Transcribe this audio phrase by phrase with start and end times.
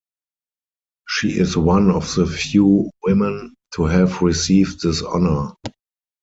[1.07, 5.53] She is one of the few women to have received this honor.